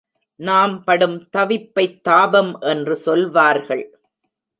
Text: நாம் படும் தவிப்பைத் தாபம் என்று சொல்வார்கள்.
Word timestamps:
நாம் 0.35 0.83
படும் 0.83 1.29
தவிப்பைத் 1.37 2.01
தாபம் 2.01 2.59
என்று 2.59 2.95
சொல்வார்கள். 2.95 3.99